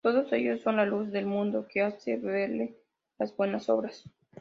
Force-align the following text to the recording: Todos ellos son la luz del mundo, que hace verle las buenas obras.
Todos 0.03 0.33
ellos 0.33 0.61
son 0.63 0.77
la 0.77 0.85
luz 0.87 1.11
del 1.11 1.27
mundo, 1.27 1.67
que 1.67 1.83
hace 1.83 2.17
verle 2.17 2.75
las 3.19 3.37
buenas 3.37 3.69
obras. 3.69 4.03